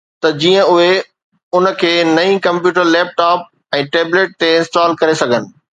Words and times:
ته 0.21 0.29
جيئن 0.43 0.61
اهي 0.71 0.91
ان 1.57 1.65
کي 1.83 1.91
نئين 2.17 2.35
ڪمپيوٽر، 2.47 2.85
ليپ 2.95 3.15
ٽاپ 3.21 3.47
۽ 3.83 3.87
ٽيبليٽ 3.97 4.37
تي 4.43 4.55
انسٽال 4.61 5.01
ڪري 5.03 5.21
سگهن 5.25 5.53